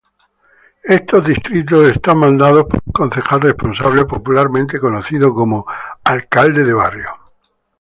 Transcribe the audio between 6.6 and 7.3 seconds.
de barrio".